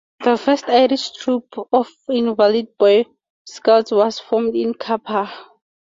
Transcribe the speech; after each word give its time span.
The 0.23 0.35
first 0.35 0.67
Irish 0.67 1.11
troupe 1.11 1.53
of 1.71 1.87
Invalid 2.09 2.75
Boy 2.79 3.05
Scouts 3.45 3.91
was 3.91 4.17
formed 4.19 4.55
in 4.55 4.73
Cappagh. 4.73 5.29